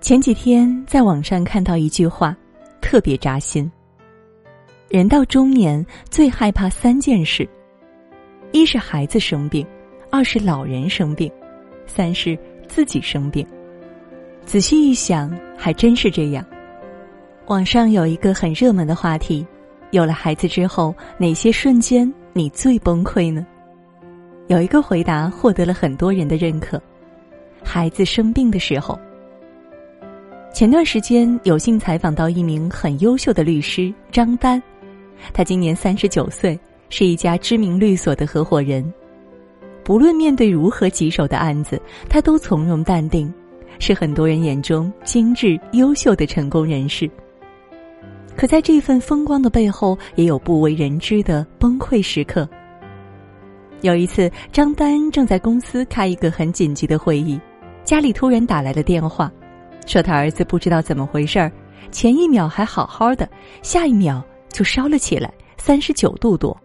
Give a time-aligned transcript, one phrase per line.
[0.00, 2.34] 前几天在网上看到一句话，
[2.80, 3.70] 特别扎心。
[4.88, 7.46] 人到中年最害怕三件事：
[8.50, 9.64] 一是孩子生病，
[10.10, 11.30] 二是老人生病，
[11.86, 12.36] 三是
[12.66, 13.46] 自己生病。
[14.46, 16.42] 仔细一想，还真是这样。
[17.46, 19.46] 网上有一个很热门的话题：
[19.90, 23.46] 有了孩子之后，哪些瞬间你最崩溃呢？
[24.48, 26.82] 有一个回答获得了很多人的认可：
[27.62, 28.98] 孩子生病的时候。
[30.52, 34.60] 前段时间有幸采访到一名很优秀的律师张丹，
[35.32, 36.58] 他今年三十九岁，
[36.90, 38.92] 是一家知名律所的合伙人。
[39.84, 43.32] 不论面对如何棘手的案子，他都从容淡定，
[43.78, 47.08] 是很多人眼中精致优秀的成功人士。
[48.36, 52.46] 可在这份风光的背后，也有不为人知的崩溃时刻。
[53.82, 57.40] 有一次，张丹正在公司开一个很紧急的会议，
[57.84, 59.32] 家里突然打来了电话。
[59.86, 61.50] 说他儿子不知道怎么回事儿，
[61.90, 63.28] 前一秒还好好的，
[63.62, 66.56] 下一秒就烧了起来，三十九度多。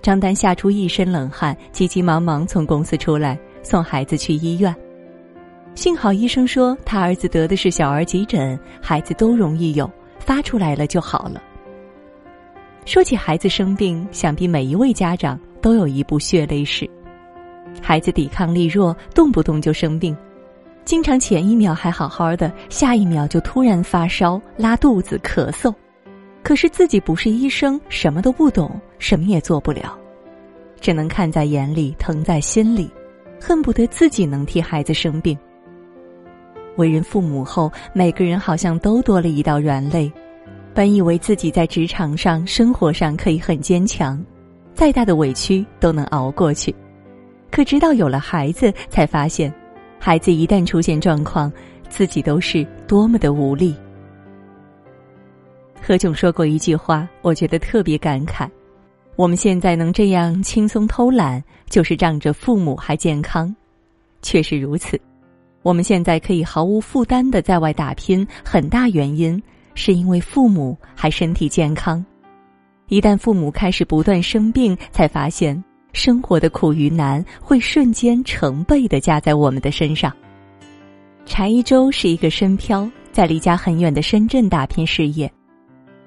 [0.00, 4.74] 张丹吓出一身冷汗，急急忙忙从公司出来送孩子去医院。
[5.74, 11.42] 幸好医生说他儿子得的是小儿急诊，孩子都容易有，发出来了就好了。
[12.84, 16.88] 说起孩子生病，想必每一位家长都有一部血泪史：
[17.80, 20.16] 孩子抵抗力弱，动不动就生病。
[20.84, 25.72] 经常前一秒还好好的，下一秒就突然发烧、拉肚子、咳嗽，
[26.42, 29.96] 可是自己不是医生，什么都不懂，什么也做不了，
[30.80, 32.90] 只能看在眼里，疼在心里，
[33.40, 35.38] 恨不得自己能替孩子生病。
[36.76, 40.12] 为人父母后，每个人好像都多了一道软肋，
[40.74, 44.20] 本以为自己在职场上、生活上可以很坚强，
[44.74, 46.74] 再大的委屈都能熬过去，
[47.52, 49.52] 可直到有了孩子，才发现。
[50.04, 51.50] 孩子一旦出现状况，
[51.88, 53.72] 自己都是多么的无力。
[55.80, 58.50] 何炅说过一句话，我觉得特别感慨：
[59.14, 61.40] 我们现在能这样轻松偷懒，
[61.70, 63.54] 就是仗着父母还健康。
[64.22, 65.00] 确实如此，
[65.62, 69.40] 我们现在可以毫无负担的在外打拼，很大原因
[69.76, 72.04] 是因为父母还身体健康。
[72.88, 75.62] 一旦父母开始不断生病，才发现。
[75.92, 80.12] 生活的苦与难会瞬间成倍的加在我们的身上。
[81.24, 85.30] 柴一周是一个深漂，在离家很远的深圳打拼事业。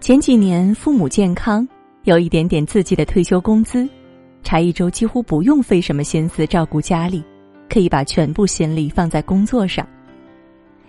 [0.00, 1.66] 前几年父母健康，
[2.04, 3.88] 有一点点自己的退休工资，
[4.42, 7.22] 柴一周几乎不用费什么心思照顾家里，
[7.68, 9.86] 可以把全部心力放在工作上。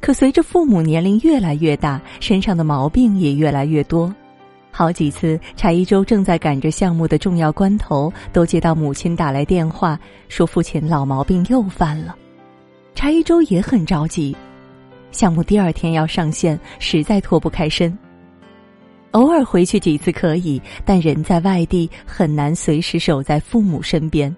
[0.00, 4.14] 可随着父母年龄越来越大，身上的毛病也越来越多。
[4.78, 9.98] 好几次，柴一周正在赶着项目的重要关头，都接到母亲打来电话，
[10.28, 12.14] 说父亲老毛病又犯了。
[12.94, 14.36] 柴一周也很着急，
[15.12, 17.96] 项目第二天要上线，实在脱不开身。
[19.12, 24.36] 偶尔回去几次可以，但人在外地很难随时守在父母身边。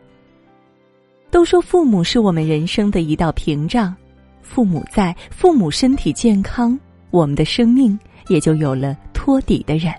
[1.33, 3.93] 都说父母是我们人生的一道屏障，
[4.41, 6.79] 父母在，父母身体健康，
[7.11, 9.93] 我们的生命也就有了托底的人。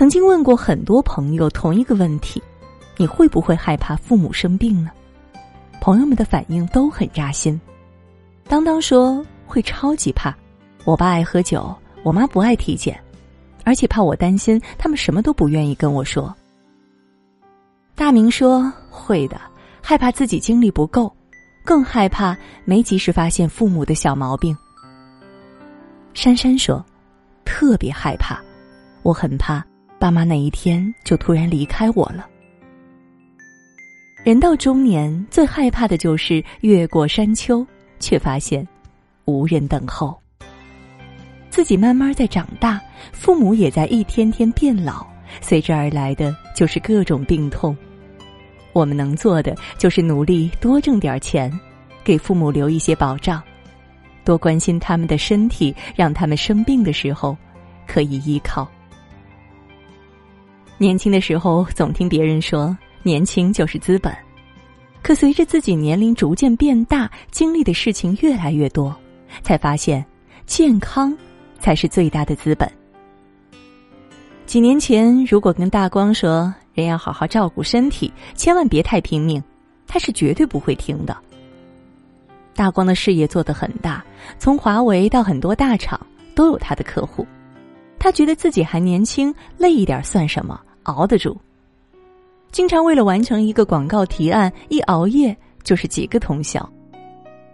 [0.00, 2.42] 曾经问过很多朋友同一个问题：
[2.96, 4.90] 你会不会害怕父母生病呢？
[5.78, 7.60] 朋友们的反应都很扎心。
[8.48, 10.34] 当当说会超级怕，
[10.86, 12.98] 我爸爱喝酒，我妈不爱体检，
[13.62, 16.34] 而且怕我担心，他们什么都不愿意跟我说。
[17.94, 19.38] 大明说会的，
[19.82, 21.14] 害怕自己精力不够，
[21.62, 22.34] 更害怕
[22.64, 24.56] 没及时发现父母的小毛病。
[26.14, 26.82] 珊珊说，
[27.44, 28.40] 特别害怕，
[29.02, 29.62] 我很怕。
[30.00, 32.26] 爸妈哪一天就突然离开我了？
[34.24, 37.66] 人到中年，最害怕的就是越过山丘，
[37.98, 38.66] 却发现
[39.26, 40.18] 无人等候。
[41.50, 42.80] 自己慢慢在长大，
[43.12, 45.06] 父母也在一天天变老，
[45.42, 47.76] 随之而来的就是各种病痛。
[48.72, 51.52] 我们能做的就是努力多挣点钱，
[52.02, 53.42] 给父母留一些保障，
[54.24, 57.36] 多关心他们的身体，让他们生病的时候
[57.86, 58.66] 可以依靠。
[60.80, 64.16] 年轻的时候总听别人说年轻就是资本，
[65.02, 68.96] 可随着自己年龄逐渐变大，经历的事情越来越多，
[69.42, 70.02] 才发现
[70.46, 71.14] 健康
[71.58, 72.66] 才是最大的资本。
[74.46, 79.44] 几年前，如果跟大光说人要好好照顾身体，千万别太拼命，
[79.86, 81.14] 他是绝对不会听的。
[82.54, 84.02] 大光的事业做得很大，
[84.38, 86.00] 从华为到很多大厂
[86.34, 87.26] 都有他的客户，
[87.98, 90.58] 他觉得自己还年轻，累一点算什么？
[90.84, 91.36] 熬得住。
[92.50, 96.68] 经常为了完成一个广告提案，一熬夜就是几个通宵。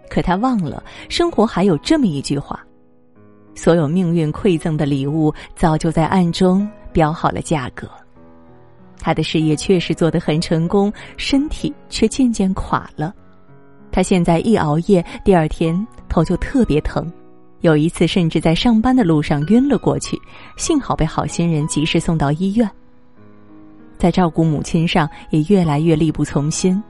[0.09, 2.59] 可他忘了，生活还有这么一句话：
[3.53, 7.87] 所有命运馈赠的礼物，早就在暗中标好了价格。
[8.99, 13.13] 他的事业确实做得很成功，身体却渐渐垮了。
[13.91, 17.11] 他现在一熬夜，第二天头就特别疼，
[17.61, 20.19] 有一次甚至在上班的路上晕了过去，
[20.57, 22.69] 幸好被好心人及时送到医院。
[23.97, 26.81] 在照顾母亲上也越来越力不从心，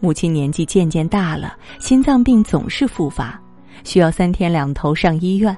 [0.00, 3.40] 母亲年纪渐渐大了，心脏病总是复发，
[3.84, 5.56] 需要三天两头上医院。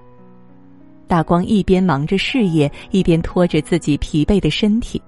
[1.06, 5.00] 大光一边忙着事业，一边拖着自己疲惫的身体，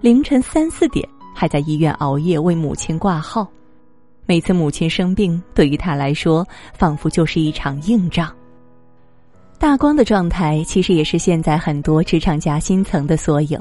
[0.00, 3.46] 凌晨三四点还在医院熬夜为母亲挂号。
[4.24, 8.34] 每次母亲生病，对于他来说仿佛就是一场硬仗。
[9.58, 13.60] 大光的状态其实也是现在很多职场夹心层的缩影。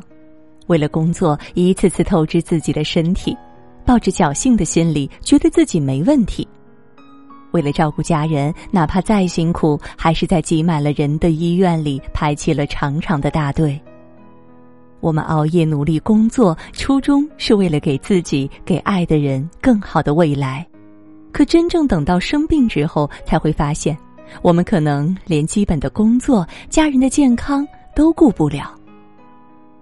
[0.68, 3.36] 为了工作，一次次透支自己的身体，
[3.86, 6.48] 抱着侥幸的心理，觉得自己没问题。
[7.52, 13.78] 为了照顾家人，哪怕再辛苦，还是在挤满了人的医院里排起了长长的大队。
[15.02, 20.66] 我们熬夜努力工作，初衷是为了给自己、给爱的人更好的未来。
[21.34, 23.98] 可真正等到生病之后，才会发现，
[24.42, 28.74] 我们可能连基本的工作、家人的健康都顾不了。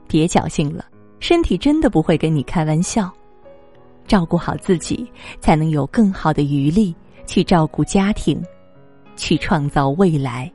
[0.10, 0.84] 别侥幸了，
[1.22, 3.10] 身体真的不会跟你开玩笑。
[4.08, 5.10] 照顾好自己，
[5.40, 6.94] 才能有更好的余力
[7.28, 8.44] 去照顾家庭，
[9.16, 10.52] 去创造未来。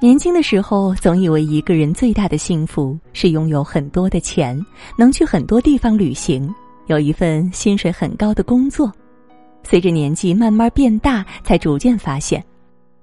[0.00, 4.58] 年轻的时候，总以为一个人最大的幸福是拥有很多的钱，
[4.96, 6.52] 能去很多地方旅行，
[6.86, 8.90] 有一份薪水很高的工作。
[9.62, 12.42] 随着年纪慢慢变大，才逐渐发现，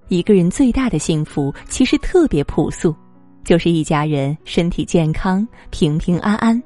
[0.07, 2.95] 一个人最大的幸福其实特别朴素。
[3.47, 6.61] 就是一家人身体健康、平平安安。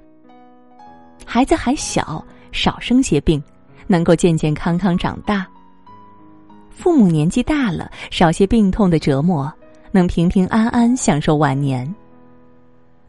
[1.23, 3.41] 孩子还小，少生些病，
[3.85, 5.47] 能够健健康康长大。
[6.71, 9.53] 父母年纪大了，少些病痛的折磨，
[9.91, 11.87] 能平平安安享受晚年。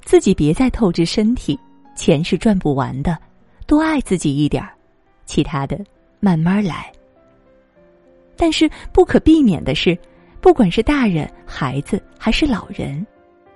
[0.02, 1.58] 自己别再透支身体，
[1.96, 3.16] 钱是赚不完的，
[3.66, 4.68] 多爱自己一点儿，
[5.25, 5.80] 其他的
[6.20, 6.92] 慢慢来。
[8.36, 9.98] 但是不可避免的是，
[10.42, 13.06] 不管是大人、孩子还是老人。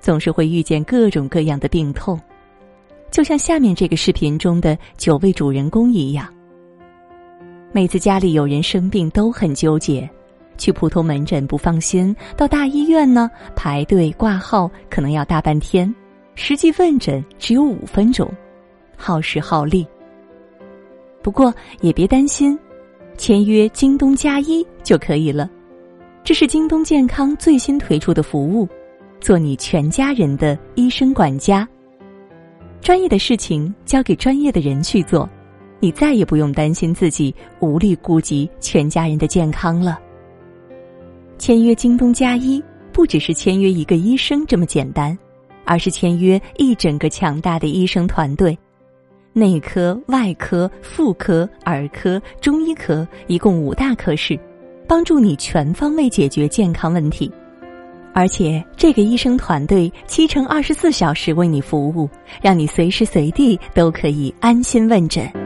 [0.06, 2.16] 总是会遇见各种各样的病痛，
[3.10, 6.32] 就像下面这个视频中的九位主人公一样。
[7.72, 10.08] 每次家里有人生病都很纠结，
[10.56, 15.92] 去普通门诊不放心，到大医院呢排队挂号可能要大半天，
[16.36, 18.32] 实际问诊只有五分钟，
[18.96, 19.84] 耗时耗力。
[21.20, 22.56] 不过也别担心，
[23.18, 25.50] 签约京东加一就可以了，
[26.22, 28.68] 这是京东健康最新推出的服务。
[29.20, 31.68] 做你全家人的医生管家，
[32.80, 35.28] 专业的事情交给专业的人去做，
[35.80, 39.98] 你再也不用担心自己无力顾及全家人的健康了。
[41.38, 45.16] 签约京东加一，不只是签约一个医生这么简单，
[45.64, 48.56] 而是签约一整个强大的医生团队，
[49.32, 54.38] 内科、外科、妇科、儿科、中医科，一共五大科室，
[54.86, 57.30] 帮助你全方位解决健康问题。
[58.18, 62.08] 而且，这个医生团队七乘二十四小时为你服务，
[62.40, 65.45] 让你随时随地都可以安心问诊。